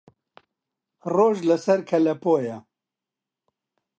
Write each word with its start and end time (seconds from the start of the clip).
ڕۆژ 1.15 1.37
لە 1.49 1.57
سەر 1.63 1.79
کەلەپۆیە 1.89 2.57